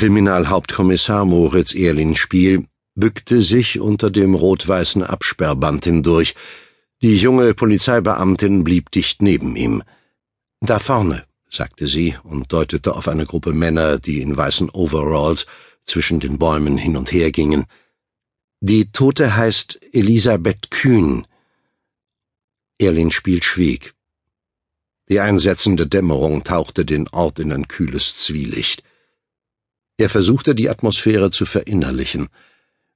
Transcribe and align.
Kriminalhauptkommissar 0.00 1.26
Moritz 1.26 1.74
Erlinspiel 1.74 2.64
bückte 2.94 3.42
sich 3.42 3.80
unter 3.80 4.08
dem 4.08 4.34
rot-weißen 4.34 5.02
Absperrband 5.02 5.84
hindurch. 5.84 6.34
Die 7.02 7.16
junge 7.16 7.52
Polizeibeamtin 7.52 8.64
blieb 8.64 8.90
dicht 8.90 9.20
neben 9.20 9.56
ihm. 9.56 9.82
Da 10.60 10.78
vorne, 10.78 11.26
sagte 11.50 11.86
sie 11.86 12.16
und 12.22 12.50
deutete 12.50 12.96
auf 12.96 13.08
eine 13.08 13.26
Gruppe 13.26 13.52
Männer, 13.52 13.98
die 13.98 14.22
in 14.22 14.34
weißen 14.34 14.70
Overalls 14.70 15.44
zwischen 15.84 16.18
den 16.18 16.38
Bäumen 16.38 16.78
hin 16.78 16.96
und 16.96 17.12
her 17.12 17.30
gingen. 17.30 17.66
Die 18.60 18.90
Tote 18.92 19.36
heißt 19.36 19.80
Elisabeth 19.92 20.70
Kühn. 20.70 21.26
Erlinspiel 22.78 23.42
schwieg. 23.42 23.92
Die 25.10 25.20
einsetzende 25.20 25.86
Dämmerung 25.86 26.42
tauchte 26.42 26.86
den 26.86 27.06
Ort 27.08 27.38
in 27.38 27.52
ein 27.52 27.68
kühles 27.68 28.16
Zwielicht. 28.16 28.82
Er 30.00 30.08
versuchte 30.08 30.54
die 30.54 30.70
Atmosphäre 30.70 31.30
zu 31.30 31.44
verinnerlichen. 31.44 32.30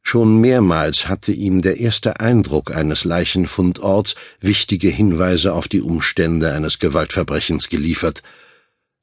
Schon 0.00 0.40
mehrmals 0.40 1.06
hatte 1.06 1.32
ihm 1.32 1.60
der 1.60 1.78
erste 1.78 2.18
Eindruck 2.18 2.74
eines 2.74 3.04
Leichenfundorts 3.04 4.14
wichtige 4.40 4.88
Hinweise 4.88 5.52
auf 5.52 5.68
die 5.68 5.82
Umstände 5.82 6.54
eines 6.54 6.78
Gewaltverbrechens 6.78 7.68
geliefert. 7.68 8.22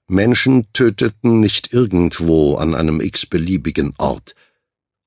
Menschen 0.07 0.65
töteten 0.73 1.41
nicht 1.41 1.73
irgendwo 1.73 2.55
an 2.55 2.73
einem 2.73 3.01
x-beliebigen 3.01 3.93
Ort. 3.99 4.33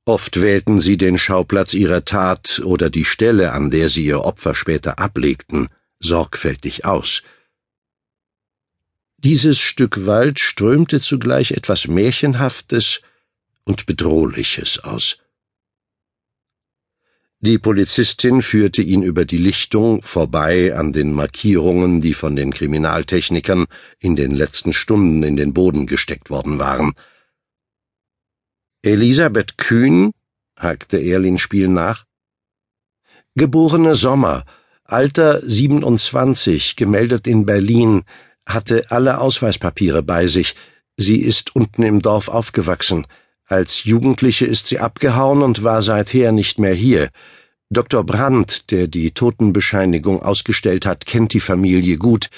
Oft 0.05 0.41
wählten 0.41 0.81
sie 0.81 0.97
den 0.97 1.19
Schauplatz 1.19 1.75
ihrer 1.75 2.05
Tat 2.05 2.63
oder 2.65 2.91
die 2.91 3.05
Stelle, 3.05 3.51
an 3.55 3.73
der 3.73 3.89
sie 3.89 4.05
ihr 4.05 4.21
Opfer 4.21 4.55
später 4.55 5.01
ablegten, 5.01 5.67
sorgfältig 5.99 6.85
aus– 6.85 7.25
dieses 9.25 9.59
Stück 9.59 10.05
Wald 10.05 10.39
strömte 10.39 11.01
zugleich 11.01 11.53
etwas 11.53 11.89
Märchenhaftes 11.89 13.01
und 13.65 13.87
Bedrohliches 13.87 14.85
aus. 14.85 15.19
Die 17.41 17.59
Polizistin 17.59 18.43
führte 18.43 18.83
ihn 18.83 19.03
über 19.03 19.25
die 19.25 19.39
Lichtung 19.39 20.03
vorbei 20.03 20.77
an 20.77 20.93
den 20.93 21.13
Markierungen, 21.13 22.03
die 22.03 22.15
von 22.15 22.37
den 22.37 22.53
Kriminaltechnikern 22.53 23.67
in 23.99 24.15
den 24.15 24.33
letzten 24.33 24.73
Stunden 24.73 25.23
in 25.23 25.37
den 25.37 25.55
Boden 25.55 25.87
gesteckt 25.87 26.31
worden 26.31 26.59
waren. 26.59 26.93
Elisabeth 28.83 29.57
Kühn? 29.57 30.13
hakte 30.57 31.03
Erlin 31.03 31.39
Spiel 31.39 31.69
nach. 31.69 32.05
Geborene 33.35 33.95
Sommer, 33.95 34.45
Alter 34.85 35.41
27, 35.41 36.77
gemeldet 36.77 37.27
in 37.27 37.47
Berlin, 37.47 38.05
hatte 38.47 38.91
alle 38.91 39.19
Ausweispapiere 39.19 40.03
bei 40.03 40.27
sich. 40.27 40.55
Sie 40.97 41.21
ist 41.21 41.55
unten 41.57 41.83
im 41.83 42.01
Dorf 42.01 42.29
aufgewachsen. 42.29 43.07
Als 43.47 43.85
Jugendliche 43.85 44.47
ist 44.47 44.69
sie 44.69 44.79
abgehauen 44.79 45.43
und 45.43 45.65
war 45.65 45.83
seither 45.83 46.33
nicht 46.33 46.59
mehr 46.59 46.75
hier. 46.75 47.11
Dr. 47.71 48.05
Brandt, 48.05 48.71
der 48.71 48.87
die 48.87 49.11
Totenbescheinigung 49.11 50.23
ausgestellt 50.23 50.87
hat, 50.87 51.07
kennt 51.07 51.33
die 51.33 51.41
Familie 51.41 51.97
gut. 51.97 52.31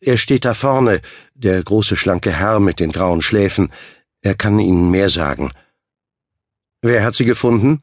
Er 0.00 0.18
steht 0.18 0.44
da 0.44 0.54
vorne, 0.54 1.00
der 1.34 1.62
große 1.62 1.96
schlanke 1.96 2.30
Herr 2.30 2.60
mit 2.60 2.78
den 2.78 2.92
grauen 2.92 3.22
Schläfen. 3.22 3.72
Er 4.20 4.34
kann 4.34 4.58
Ihnen 4.58 4.90
mehr 4.90 5.08
sagen. 5.08 5.50
Wer 6.82 7.02
hat 7.02 7.14
sie 7.14 7.24
gefunden? 7.24 7.82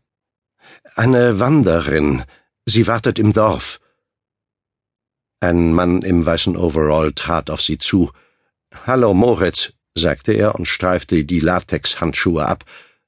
Eine 0.95 1.39
Wanderin. 1.39 2.23
Sie 2.65 2.85
wartet 2.85 3.17
im 3.17 3.33
Dorf. 3.33 3.80
Ein 5.43 5.73
Mann 5.73 6.03
im 6.03 6.23
weißen 6.23 6.55
Overall 6.55 7.13
trat 7.13 7.49
auf 7.49 7.63
sie 7.63 7.79
zu. 7.79 8.11
Hallo, 8.85 9.15
Moritz, 9.15 9.73
sagte 9.95 10.33
er 10.33 10.53
und 10.53 10.67
streifte 10.67 11.25
die 11.25 11.39
Latexhandschuhe 11.39 12.45
ab. 12.45 12.63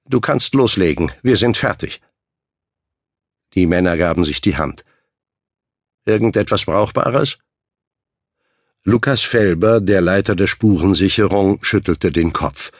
Du 0.05 0.19
kannst 0.19 0.55
loslegen, 0.55 1.11
wir 1.21 1.37
sind 1.37 1.57
fertig. 1.57 2.01
Die 3.53 3.67
Männer 3.67 3.97
gaben 3.97 4.23
sich 4.23 4.41
die 4.41 4.57
Hand. 4.57 4.83
Irgendetwas 6.05 6.65
Brauchbares? 6.65 7.37
Lukas 8.83 9.21
Felber, 9.21 9.79
der 9.79 10.01
Leiter 10.01 10.35
der 10.35 10.47
Spurensicherung, 10.47 11.63
schüttelte 11.63 12.11
den 12.11 12.33
Kopf. 12.33 12.71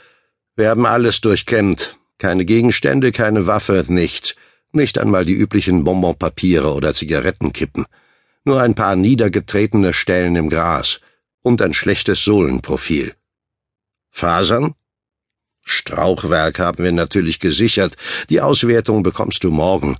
Wir 0.55 0.69
haben 0.69 0.87
alles 0.87 1.21
durchkämmt. 1.21 1.95
Keine 2.17 2.45
Gegenstände, 2.45 3.11
keine 3.11 3.45
Waffe, 3.45 3.85
nichts. 3.87 4.35
Nicht 4.71 4.97
einmal 4.97 5.25
die 5.25 5.33
üblichen 5.33 5.83
Bonbonpapiere 5.83 6.73
oder 6.73 6.95
Zigarettenkippen 6.95 7.85
nur 8.45 8.61
ein 8.61 8.75
paar 8.75 8.95
niedergetretene 8.95 9.93
Stellen 9.93 10.35
im 10.35 10.49
Gras 10.49 10.99
und 11.41 11.61
ein 11.61 11.73
schlechtes 11.73 12.23
Sohlenprofil. 12.23 13.15
Fasern? 14.09 14.75
Strauchwerk 15.61 16.59
haben 16.59 16.83
wir 16.83 16.91
natürlich 16.91 17.39
gesichert, 17.39 17.95
die 18.29 18.41
Auswertung 18.41 19.01
bekommst 19.01 19.43
du 19.43 19.51
morgen. 19.51 19.97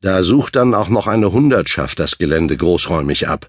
Da 0.00 0.22
sucht 0.22 0.56
dann 0.56 0.74
auch 0.74 0.88
noch 0.88 1.06
eine 1.06 1.32
Hundertschaft 1.32 2.00
das 2.00 2.18
Gelände 2.18 2.56
großräumig 2.56 3.28
ab. 3.28 3.48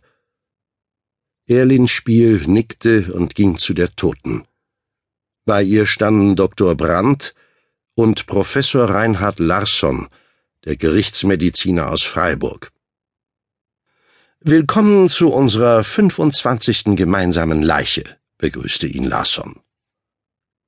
Erlin 1.47 1.88
Spiel 1.88 2.44
nickte 2.46 3.14
und 3.14 3.34
ging 3.34 3.58
zu 3.58 3.74
der 3.74 3.96
Toten. 3.96 4.46
Bei 5.46 5.64
ihr 5.64 5.85
standen 5.85 6.35
Dr. 6.35 6.75
Brandt 6.75 7.34
und 7.96 8.28
Professor 8.28 8.90
Reinhard 8.90 9.40
Larsson, 9.40 10.08
der 10.66 10.75
Gerichtsmediziner 10.75 11.90
aus 11.90 12.03
Freiburg. 12.03 12.72
Willkommen 14.50 15.09
zu 15.09 15.28
unserer 15.28 15.84
25. 15.84 16.96
gemeinsamen 16.96 17.62
Leiche, 17.62 18.06
begrüßte 18.38 18.88
ihn 18.88 19.03
Larsson. 19.03 19.59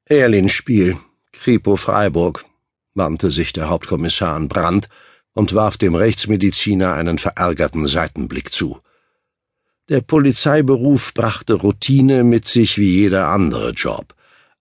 Erlin 0.04 0.50
Spiel, 0.50 0.98
Kripo 1.32 1.78
Freiburg, 1.78 2.44
wandte 2.94 3.32
sich 3.32 3.54
der 3.54 3.70
Hauptkommissar 3.70 4.36
an 4.36 4.50
Brandt 4.50 4.90
und 5.32 5.54
warf 5.54 5.78
dem 5.78 5.96
Rechtsmediziner 5.96 6.94
einen 6.94 7.20
verärgerten 7.20 7.88
Seitenblick 7.88 8.52
zu. 8.52 8.82
Der 9.88 10.02
Polizeiberuf 10.02 11.14
brachte 11.14 11.54
Routine 11.54 12.26
mit 12.26 12.50
sich 12.50 12.78
wie 12.78 12.92
jeder 12.92 13.30
andere 13.30 13.70
Job, 13.70 14.14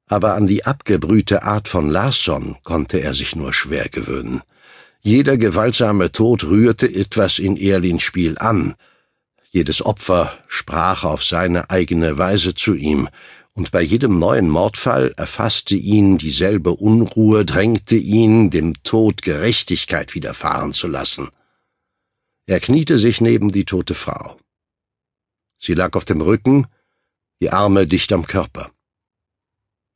aber 0.07 0.35
an 0.35 0.47
die 0.47 0.65
abgebrühte 0.65 1.43
Art 1.43 1.67
von 1.67 1.91
Larsson 1.91 2.55
konnte 2.63 3.01
er 3.01 3.15
sich 3.15 3.35
nur 3.35 3.53
schwer 3.53 3.89
gewöhnen. 3.89 4.43
Jeder 5.01 5.37
gewaltsame 5.37 6.13
Tod 6.13 6.45
rührte 6.45 6.87
etwas 6.87 7.41
in 7.41 7.57
Erlins 7.57 8.05
Spiel 8.05 8.39
an, 8.39 8.77
jedes 9.51 9.85
Opfer 9.85 10.39
sprach 10.47 11.05
auf 11.05 11.25
seine 11.25 11.71
eigene 11.71 12.19
Weise 12.19 12.55
zu 12.55 12.75
ihm, 12.75 13.09
und 13.55 13.73
bei 13.73 13.83
jedem 13.83 14.21
neuen 14.21 14.49
Mordfall 14.49 15.13
erfasste 15.17 15.75
ihn 15.75 16.17
dieselbe 16.17 16.71
Unruhe, 16.71 17.45
drängte 17.45 17.97
ihn, 17.97 18.51
dem 18.51 18.75
Tod 18.85 19.23
Gerechtigkeit 19.23 20.15
widerfahren 20.15 20.73
zu 20.73 20.87
lassen. 20.87 21.29
Er 22.47 22.61
kniete 22.61 22.99
sich 22.99 23.21
neben 23.21 23.51
die 23.51 23.65
tote 23.65 23.95
Frau. 23.95 24.39
Sie 25.59 25.75
lag 25.75 25.97
auf 25.97 26.05
dem 26.05 26.21
Rücken, 26.21 26.69
die 27.41 27.51
Arme 27.51 27.89
dicht 27.89 28.13
am 28.13 28.27
Körper. 28.27 28.71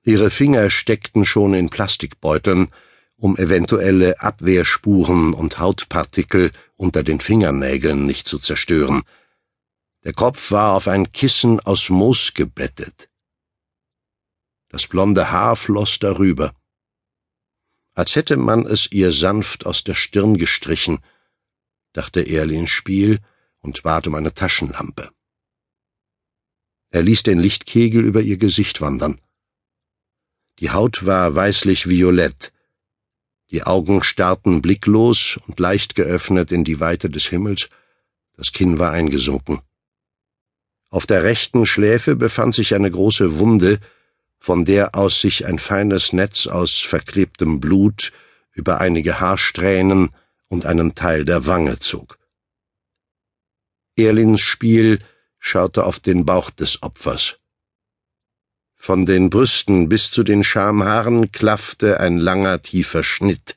Ihre 0.04 0.30
Finger 0.30 0.68
steckten 0.68 1.24
schon 1.24 1.54
in 1.54 1.68
Plastikbeuteln, 1.68 2.68
um 3.16 3.36
eventuelle 3.36 4.20
Abwehrspuren 4.20 5.32
und 5.32 5.60
Hautpartikel 5.60 6.50
unter 6.76 7.04
den 7.04 7.20
Fingernägeln 7.20 8.04
nicht 8.06 8.26
zu 8.26 8.40
zerstören, 8.40 9.02
der 10.04 10.12
Kopf 10.12 10.50
war 10.50 10.74
auf 10.74 10.88
ein 10.88 11.12
Kissen 11.12 11.60
aus 11.60 11.88
Moos 11.88 12.34
gebettet. 12.34 13.08
Das 14.68 14.86
blonde 14.86 15.30
Haar 15.30 15.54
floss 15.56 15.98
darüber. 15.98 16.54
Als 17.94 18.16
hätte 18.16 18.36
man 18.36 18.66
es 18.66 18.90
ihr 18.90 19.12
sanft 19.12 19.66
aus 19.66 19.84
der 19.84 19.94
Stirn 19.94 20.38
gestrichen, 20.38 20.98
dachte 21.92 22.26
Erlin 22.26 22.66
Spiel 22.66 23.20
und 23.60 23.82
bat 23.82 24.06
um 24.06 24.14
eine 24.14 24.32
Taschenlampe. 24.32 25.10
Er 26.90 27.02
ließ 27.02 27.22
den 27.22 27.38
Lichtkegel 27.38 28.04
über 28.04 28.22
ihr 28.22 28.38
Gesicht 28.38 28.80
wandern. 28.80 29.20
Die 30.58 30.70
Haut 30.70 31.06
war 31.06 31.34
weißlich-violett, 31.34 32.52
die 33.50 33.62
Augen 33.62 34.02
starrten 34.02 34.62
blicklos 34.62 35.38
und 35.46 35.60
leicht 35.60 35.94
geöffnet 35.94 36.52
in 36.52 36.64
die 36.64 36.80
Weite 36.80 37.10
des 37.10 37.26
Himmels, 37.26 37.68
das 38.34 38.52
Kinn 38.52 38.78
war 38.78 38.92
eingesunken. 38.92 39.60
Auf 40.92 41.06
der 41.06 41.24
rechten 41.24 41.64
Schläfe 41.64 42.16
befand 42.16 42.54
sich 42.54 42.74
eine 42.74 42.90
große 42.90 43.38
Wunde, 43.38 43.78
von 44.38 44.66
der 44.66 44.94
aus 44.94 45.22
sich 45.22 45.46
ein 45.46 45.58
feines 45.58 46.12
Netz 46.12 46.46
aus 46.46 46.80
verklebtem 46.80 47.60
Blut 47.60 48.12
über 48.52 48.78
einige 48.78 49.18
Haarsträhnen 49.18 50.10
und 50.48 50.66
einen 50.66 50.94
Teil 50.94 51.24
der 51.24 51.46
Wange 51.46 51.78
zog. 51.78 52.18
Erlins 53.96 54.42
Spiel 54.42 54.98
schaute 55.38 55.84
auf 55.84 55.98
den 55.98 56.26
Bauch 56.26 56.50
des 56.50 56.82
Opfers. 56.82 57.38
Von 58.76 59.06
den 59.06 59.30
Brüsten 59.30 59.88
bis 59.88 60.10
zu 60.10 60.22
den 60.22 60.44
Schamhaaren 60.44 61.32
klaffte 61.32 62.00
ein 62.00 62.18
langer, 62.18 62.60
tiefer 62.60 63.02
Schnitt, 63.02 63.56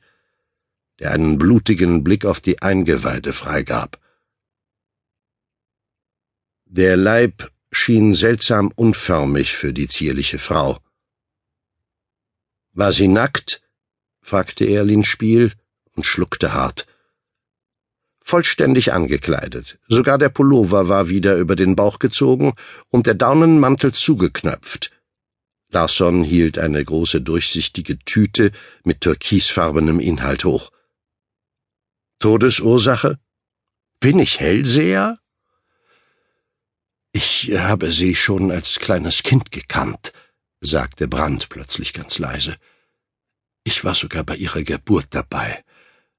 der 1.00 1.10
einen 1.10 1.36
blutigen 1.36 2.02
Blick 2.02 2.24
auf 2.24 2.40
die 2.40 2.62
Eingeweide 2.62 3.34
freigab. 3.34 3.98
Der 6.68 6.96
Leib 6.96 7.52
schien 7.70 8.12
seltsam 8.12 8.72
unförmig 8.74 9.54
für 9.54 9.72
die 9.72 9.86
zierliche 9.86 10.38
Frau. 10.40 10.78
War 12.72 12.92
sie 12.92 13.06
nackt? 13.06 13.62
fragte 14.20 14.66
Erlin 14.66 15.04
Spiel 15.04 15.52
und 15.94 16.04
schluckte 16.04 16.52
hart. 16.52 16.86
Vollständig 18.20 18.92
angekleidet. 18.92 19.78
Sogar 19.86 20.18
der 20.18 20.28
Pullover 20.28 20.88
war 20.88 21.08
wieder 21.08 21.36
über 21.36 21.54
den 21.54 21.76
Bauch 21.76 22.00
gezogen 22.00 22.54
und 22.88 23.06
der 23.06 23.14
Daunenmantel 23.14 23.94
zugeknöpft. 23.94 24.90
Larsson 25.68 26.24
hielt 26.24 26.58
eine 26.58 26.84
große 26.84 27.20
durchsichtige 27.20 28.00
Tüte 28.00 28.50
mit 28.82 29.02
türkisfarbenem 29.02 30.00
Inhalt 30.00 30.44
hoch. 30.44 30.72
Todesursache? 32.18 33.20
Bin 34.00 34.18
ich 34.18 34.40
Hellseher? 34.40 35.20
Ich 37.18 37.50
habe 37.50 37.92
sie 37.92 38.14
schon 38.14 38.50
als 38.50 38.78
kleines 38.78 39.22
Kind 39.22 39.50
gekannt, 39.50 40.12
sagte 40.60 41.08
Brandt 41.08 41.48
plötzlich 41.48 41.94
ganz 41.94 42.18
leise. 42.18 42.58
Ich 43.64 43.84
war 43.84 43.94
sogar 43.94 44.22
bei 44.22 44.36
ihrer 44.36 44.62
Geburt 44.62 45.06
dabei. 45.12 45.64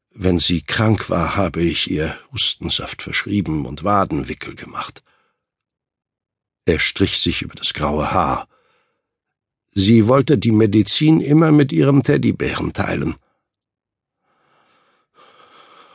Wenn 0.09 0.39
sie 0.39 0.63
krank 0.63 1.11
war, 1.11 1.35
habe 1.35 1.61
ich 1.61 1.91
ihr 1.91 2.17
Hustensaft 2.31 3.03
verschrieben 3.03 3.67
und 3.67 3.83
Wadenwickel 3.83 4.55
gemacht. 4.55 5.03
Er 6.65 6.79
strich 6.79 7.19
sich 7.19 7.43
über 7.43 7.53
das 7.53 7.75
graue 7.75 8.09
Haar. 8.09 8.47
Sie 9.75 10.07
wollte 10.07 10.39
die 10.39 10.51
Medizin 10.51 11.21
immer 11.21 11.51
mit 11.51 11.71
ihrem 11.71 12.01
Teddybären 12.01 12.73
teilen. 12.73 13.17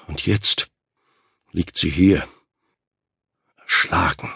Und 0.06 0.25
jetzt 0.26 0.70
liegt 1.50 1.76
sie 1.76 1.90
hier, 1.90 2.25
erschlagen. 3.56 4.32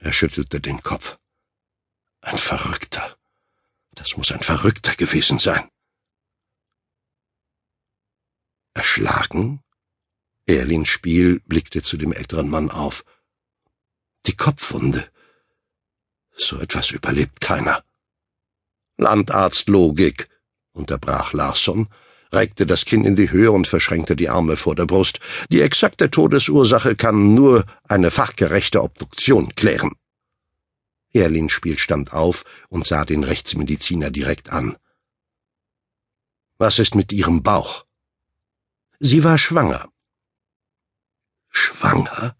Er 0.00 0.12
schüttelte 0.12 0.60
den 0.60 0.82
Kopf. 0.82 1.18
Ein 2.20 2.38
Verrückter. 2.38 3.16
Das 3.92 4.16
muss 4.16 4.30
ein 4.30 4.42
Verrückter 4.42 4.94
gewesen 4.94 5.38
sein. 5.38 5.68
Erschlagen? 8.74 9.62
Erlin 10.46 10.86
Spiel 10.86 11.40
blickte 11.40 11.82
zu 11.82 11.96
dem 11.96 12.12
älteren 12.12 12.48
Mann 12.48 12.70
auf. 12.70 13.04
Die 14.26 14.36
Kopfwunde. 14.36 15.10
So 16.36 16.58
etwas 16.60 16.90
überlebt 16.92 17.40
keiner. 17.40 17.84
Landarztlogik, 18.96 20.28
unterbrach 20.72 21.32
Larsson, 21.32 21.88
reckte 22.32 22.66
das 22.66 22.84
Kinn 22.84 23.04
in 23.04 23.16
die 23.16 23.30
Höhe 23.30 23.52
und 23.52 23.66
verschränkte 23.66 24.16
die 24.16 24.28
Arme 24.28 24.56
vor 24.56 24.74
der 24.74 24.86
Brust. 24.86 25.20
Die 25.50 25.62
exakte 25.62 26.10
Todesursache 26.10 26.96
kann 26.96 27.34
nur 27.34 27.64
eine 27.84 28.10
fachgerechte 28.10 28.82
Obduktion 28.82 29.54
klären. 29.54 29.92
Erlinspiel 31.12 31.78
stand 31.78 32.12
auf 32.12 32.44
und 32.68 32.86
sah 32.86 33.04
den 33.04 33.24
Rechtsmediziner 33.24 34.10
direkt 34.10 34.50
an. 34.50 34.76
Was 36.58 36.78
ist 36.78 36.94
mit 36.94 37.12
Ihrem 37.12 37.42
Bauch? 37.42 37.86
Sie 39.00 39.24
war 39.24 39.38
schwanger. 39.38 39.88
Schwanger? 41.50 42.36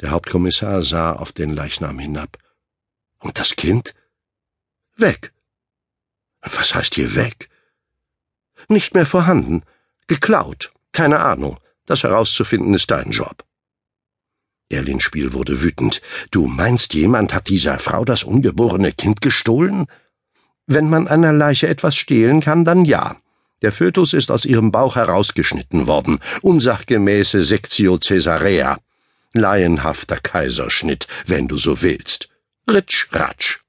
Der 0.00 0.10
Hauptkommissar 0.10 0.82
sah 0.82 1.14
auf 1.14 1.32
den 1.32 1.54
Leichnam 1.54 1.98
hinab. 1.98 2.38
Und 3.18 3.38
das 3.38 3.56
Kind? 3.56 3.94
Weg. 4.96 5.32
Was 6.42 6.74
heißt 6.74 6.94
hier 6.94 7.14
weg? 7.14 7.48
Nicht 8.68 8.94
mehr 8.94 9.06
vorhanden. 9.06 9.62
Geklaut. 10.06 10.72
Keine 10.92 11.20
Ahnung. 11.20 11.58
Das 11.86 12.02
herauszufinden 12.02 12.74
ist 12.74 12.90
dein 12.90 13.10
Job. 13.10 13.44
Erlinspiel 14.68 15.32
wurde 15.32 15.62
wütend. 15.62 16.02
Du 16.30 16.46
meinst, 16.46 16.94
jemand 16.94 17.32
hat 17.32 17.48
dieser 17.48 17.78
Frau 17.78 18.04
das 18.04 18.24
ungeborene 18.24 18.92
Kind 18.92 19.20
gestohlen? 19.20 19.86
Wenn 20.66 20.90
man 20.90 21.06
einer 21.06 21.32
Leiche 21.32 21.68
etwas 21.68 21.96
stehlen 21.96 22.40
kann, 22.40 22.64
dann 22.64 22.84
ja. 22.84 23.16
Der 23.62 23.72
Fötus 23.72 24.12
ist 24.12 24.30
aus 24.30 24.44
ihrem 24.44 24.72
Bauch 24.72 24.96
herausgeschnitten 24.96 25.86
worden. 25.86 26.18
Unsachgemäße 26.42 27.44
Sektio 27.44 27.98
Caesarea. 27.98 28.78
Laienhafter 29.32 30.16
Kaiserschnitt, 30.16 31.06
wenn 31.26 31.46
du 31.46 31.58
so 31.58 31.82
willst. 31.82 32.28
Ritsch, 32.68 33.06
ratsch. 33.12 33.60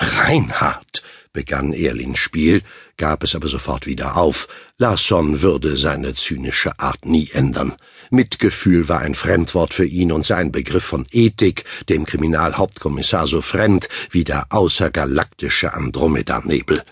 Reinhard, 0.00 1.02
begann 1.38 1.72
Erlins 1.72 2.18
Spiel, 2.18 2.62
gab 2.96 3.22
es 3.22 3.36
aber 3.36 3.46
sofort 3.46 3.86
wieder 3.86 4.16
auf. 4.16 4.48
Larsson 4.76 5.40
würde 5.40 5.76
seine 5.76 6.14
zynische 6.14 6.80
Art 6.80 7.06
nie 7.06 7.30
ändern. 7.32 7.74
Mitgefühl 8.10 8.88
war 8.88 8.98
ein 9.02 9.14
Fremdwort 9.14 9.72
für 9.72 9.84
ihn 9.84 10.10
und 10.10 10.26
sein 10.26 10.50
Begriff 10.50 10.82
von 10.82 11.06
Ethik 11.12 11.64
dem 11.88 12.06
Kriminalhauptkommissar 12.06 13.28
so 13.28 13.40
fremd 13.40 13.88
wie 14.10 14.24
der 14.24 14.46
außergalaktische 14.50 15.74
Andromedanebel. 15.74 16.82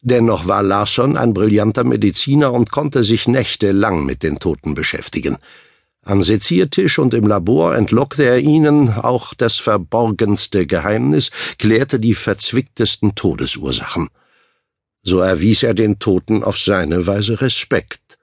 Dennoch 0.00 0.48
war 0.48 0.64
Larsson 0.64 1.16
ein 1.16 1.32
brillanter 1.32 1.84
Mediziner 1.84 2.52
und 2.52 2.72
konnte 2.72 3.04
sich 3.04 3.28
nächtelang 3.28 4.04
mit 4.04 4.24
den 4.24 4.40
Toten 4.40 4.74
beschäftigen. 4.74 5.38
Am 6.08 6.22
Seziertisch 6.22 6.98
und 6.98 7.12
im 7.12 7.26
Labor 7.26 7.76
entlockte 7.76 8.24
er 8.24 8.38
ihnen 8.38 8.88
auch 8.88 9.34
das 9.34 9.58
verborgenste 9.58 10.64
Geheimnis, 10.64 11.30
klärte 11.58 12.00
die 12.00 12.14
verzwicktesten 12.14 13.14
Todesursachen. 13.14 14.08
So 15.02 15.20
erwies 15.20 15.62
er 15.62 15.74
den 15.74 15.98
Toten 15.98 16.42
auf 16.42 16.58
seine 16.58 17.06
Weise 17.06 17.42
Respekt. 17.42 18.16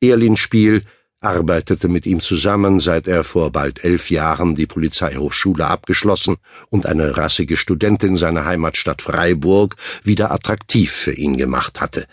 Erlin 0.00 0.36
Spiel 0.36 0.82
arbeitete 1.20 1.86
mit 1.86 2.04
ihm 2.04 2.20
zusammen, 2.20 2.80
seit 2.80 3.06
er 3.06 3.22
vor 3.22 3.52
bald 3.52 3.84
elf 3.84 4.10
Jahren 4.10 4.56
die 4.56 4.66
Polizeihochschule 4.66 5.68
abgeschlossen 5.68 6.38
und 6.68 6.84
eine 6.84 7.16
rassige 7.16 7.56
Studentin 7.56 8.16
seiner 8.16 8.44
Heimatstadt 8.44 9.02
Freiburg 9.02 9.76
wieder 10.02 10.32
attraktiv 10.32 10.90
für 10.90 11.12
ihn 11.12 11.36
gemacht 11.36 11.80
hatte. 11.80 12.08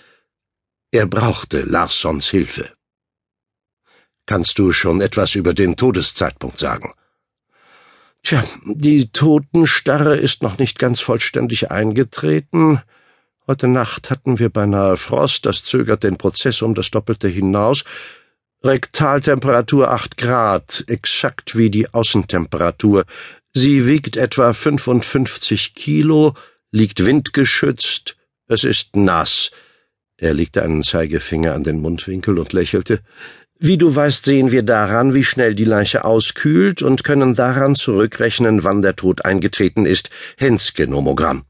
Er 0.92 1.08
brauchte 1.08 1.62
Larssons 1.62 2.30
Hilfe. 2.30 2.70
Kannst 4.26 4.60
du 4.60 4.72
schon 4.72 5.02
etwas 5.02 5.36
über 5.36 5.54
den 5.54 5.76
Todeszeitpunkt 5.76 6.60
sagen? 6.60 6.94
Tja, 8.24 8.44
die 8.66 9.10
Totenstarre 9.10 10.16
ist 10.16 10.44
noch 10.44 10.58
nicht 10.58 10.78
ganz 10.78 11.02
vollständig 11.02 11.72
eingetreten. 11.72 12.82
Heute 13.48 13.68
Nacht 13.68 14.12
hatten 14.12 14.38
wir 14.38 14.50
beinahe 14.50 14.96
Frost, 14.96 15.46
das 15.46 15.64
zögert 15.64 16.04
den 16.04 16.18
Prozess 16.18 16.62
um 16.62 16.76
das 16.76 16.92
Doppelte 16.92 17.28
hinaus. 17.28 17.84
Rektaltemperatur 18.64 19.90
acht 19.90 20.18
Grad, 20.18 20.84
exakt 20.88 21.58
wie 21.58 21.72
die 21.72 21.92
Außentemperatur. 21.92 23.06
Sie 23.54 23.88
wiegt 23.88 24.18
etwa 24.18 24.54
55 24.54 25.74
Kilo, 25.74 26.36
liegt 26.70 27.04
windgeschützt, 27.04 28.16
es 28.48 28.64
ist 28.64 28.96
nass. 28.96 29.52
Er 30.18 30.36
legte 30.36 30.62
einen 30.62 30.84
Zeigefinger 30.84 31.56
an 31.56 31.64
den 31.64 31.82
Mundwinkel 31.82 32.38
und 32.38 32.54
lächelte. 32.54 33.02
Wie 33.64 33.78
du 33.78 33.96
weißt, 33.96 34.26
sehen 34.26 34.52
wir 34.52 34.64
daran, 34.64 35.14
wie 35.14 35.24
schnell 35.24 35.54
die 35.54 35.66
Leiche 35.66 36.04
auskühlt 36.04 36.82
und 36.82 37.04
können 37.04 37.36
daran 37.36 37.76
zurückrechnen, 37.76 38.64
wann 38.64 38.82
der 38.82 38.96
Tod 38.96 39.24
eingetreten 39.24 39.86
ist. 39.86 40.10
Hens-Genomogramm. 40.38 41.46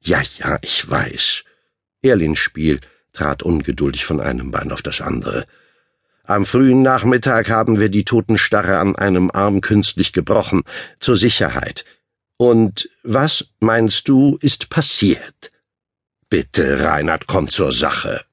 Ja, 0.00 0.20
ja, 0.38 0.58
ich 0.62 0.90
weiß. 0.90 1.44
Erlins 2.02 2.40
Spiel 2.40 2.80
trat 3.12 3.44
ungeduldig 3.44 4.04
von 4.04 4.18
einem 4.20 4.50
Bein 4.50 4.72
auf 4.72 4.82
das 4.82 5.00
andere. 5.00 5.46
Am 6.24 6.46
frühen 6.46 6.82
Nachmittag 6.82 7.48
haben 7.48 7.78
wir 7.78 7.90
die 7.90 8.04
Totenstarre 8.04 8.78
an 8.78 8.96
einem 8.96 9.30
Arm 9.30 9.60
künstlich 9.60 10.12
gebrochen, 10.12 10.64
zur 10.98 11.16
Sicherheit. 11.16 11.84
Und 12.38 12.90
was, 13.04 13.50
meinst 13.60 14.08
du, 14.08 14.36
ist 14.40 14.68
passiert? 14.68 15.52
Bitte, 16.28 16.80
Reinhard, 16.80 17.28
komm 17.28 17.46
zur 17.46 17.72
Sache. 17.72 18.24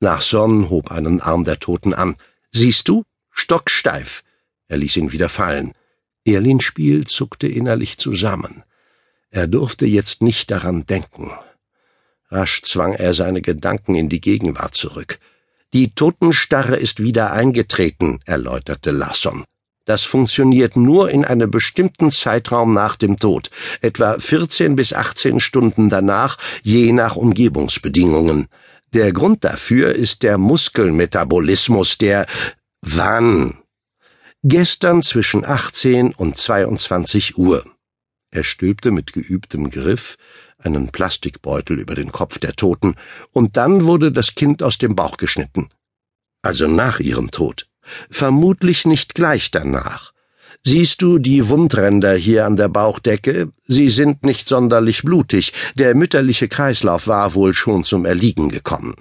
Nachson 0.00 0.70
hob 0.70 0.90
einen 0.90 1.20
Arm 1.20 1.44
der 1.44 1.58
Toten 1.58 1.92
an. 1.92 2.16
Siehst 2.52 2.88
du? 2.88 3.04
Stocksteif. 3.30 4.22
Er 4.68 4.76
ließ 4.76 4.96
ihn 4.96 5.12
wieder 5.12 5.28
fallen. 5.28 5.72
Erlin 6.24 6.60
Spiel 6.60 7.06
zuckte 7.06 7.48
innerlich 7.48 7.98
zusammen. 7.98 8.62
Er 9.30 9.46
durfte 9.46 9.86
jetzt 9.86 10.22
nicht 10.22 10.50
daran 10.50 10.86
denken. 10.86 11.32
Rasch 12.30 12.62
zwang 12.62 12.92
er 12.92 13.14
seine 13.14 13.42
Gedanken 13.42 13.94
in 13.94 14.08
die 14.08 14.20
Gegenwart 14.20 14.74
zurück. 14.74 15.18
Die 15.72 15.90
Totenstarre 15.90 16.76
ist 16.76 17.02
wieder 17.02 17.32
eingetreten, 17.32 18.20
erläuterte 18.24 18.90
Lasson. 18.90 19.44
Das 19.84 20.04
funktioniert 20.04 20.76
nur 20.76 21.10
in 21.10 21.24
einem 21.24 21.50
bestimmten 21.50 22.10
Zeitraum 22.10 22.74
nach 22.74 22.96
dem 22.96 23.16
Tod, 23.16 23.50
etwa 23.80 24.18
14 24.18 24.76
bis 24.76 24.92
18 24.92 25.40
Stunden 25.40 25.88
danach, 25.88 26.36
je 26.62 26.92
nach 26.92 27.16
Umgebungsbedingungen. 27.16 28.48
Der 28.94 29.12
Grund 29.12 29.44
dafür 29.44 29.94
ist 29.94 30.22
der 30.22 30.38
Muskelmetabolismus, 30.38 31.98
der 31.98 32.26
wann? 32.80 33.58
Gestern 34.42 35.02
zwischen 35.02 35.44
18 35.44 36.14
und 36.14 36.38
22 36.38 37.36
Uhr. 37.36 37.66
Er 38.30 38.44
stülpte 38.44 38.90
mit 38.90 39.12
geübtem 39.12 39.70
Griff 39.70 40.16
einen 40.58 40.90
Plastikbeutel 40.90 41.78
über 41.78 41.94
den 41.94 42.12
Kopf 42.12 42.38
der 42.38 42.54
Toten, 42.54 42.96
und 43.32 43.56
dann 43.56 43.84
wurde 43.84 44.10
das 44.10 44.34
Kind 44.34 44.62
aus 44.62 44.78
dem 44.78 44.96
Bauch 44.96 45.16
geschnitten. 45.16 45.68
Also 46.42 46.66
nach 46.66 47.00
ihrem 47.00 47.30
Tod. 47.30 47.68
Vermutlich 48.10 48.86
nicht 48.86 49.14
gleich 49.14 49.50
danach. 49.50 50.12
Siehst 50.64 51.02
du 51.02 51.18
die 51.18 51.48
Wundränder 51.48 52.14
hier 52.14 52.46
an 52.46 52.56
der 52.56 52.68
Bauchdecke? 52.68 53.52
Sie 53.66 53.88
sind 53.88 54.24
nicht 54.24 54.48
sonderlich 54.48 55.02
blutig. 55.02 55.52
Der 55.76 55.94
mütterliche 55.94 56.48
Kreislauf 56.48 57.06
war 57.06 57.34
wohl 57.34 57.54
schon 57.54 57.84
zum 57.84 58.04
Erliegen 58.04 58.48
gekommen. 58.48 58.94